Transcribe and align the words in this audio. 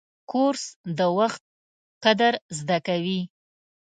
کورس 0.31 0.63
د 0.97 0.99
وخت 1.17 1.41
قدر 2.03 2.33
زده 2.59 2.77
کوي. 2.87 3.19